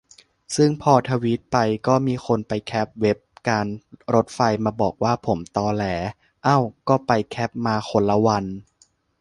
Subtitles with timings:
[0.55, 1.57] ซึ่งพอทวีตไป
[1.87, 3.17] ก็มีคนไปแคปเว็บ
[3.49, 3.65] การ
[4.13, 5.85] รถไฟมาบอกว่าผมตอแหล
[6.43, 6.57] เอ้า
[6.89, 8.45] ก็ไปแคปมาคนละวัน